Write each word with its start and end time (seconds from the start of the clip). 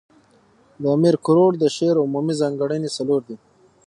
د 0.81 0.83
امیر 0.95 1.15
کروړ 1.25 1.51
د 1.57 1.63
شعر 1.75 1.95
عمومي 2.05 2.33
ځانګړني، 2.41 2.89
څلور 2.97 3.21
دي. 3.27 3.37